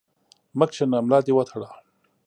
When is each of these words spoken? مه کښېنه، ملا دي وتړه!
مه 0.57 0.65
کښېنه، 0.69 0.97
ملا 1.05 1.19
دي 1.25 1.31
وتړه! 1.35 1.69